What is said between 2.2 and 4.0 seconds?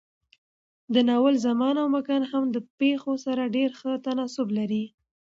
هم د پېښو سره ډېر ښه